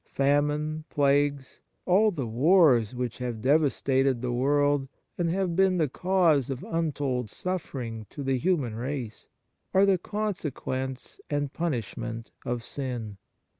Famine, 0.09 0.83
plagues, 0.89 1.61
all 1.85 2.09
the 2.09 2.25
wars 2.25 2.95
which 2.95 3.19
have 3.19 3.39
devastated 3.39 4.19
the 4.19 4.31
world 4.31 4.87
and 5.15 5.29
have 5.29 5.55
been 5.55 5.77
the 5.77 5.87
cause 5.87 6.49
of 6.49 6.63
untold 6.67 7.29
suffer 7.29 7.81
ing 7.81 8.07
to 8.09 8.23
the 8.23 8.39
human 8.39 8.73
race, 8.73 9.27
are 9.75 9.85
the 9.85 9.99
consequence 9.99 11.19
and 11.29 11.53
punishment 11.53 12.31
of 12.43 12.63
sin. 12.63 13.19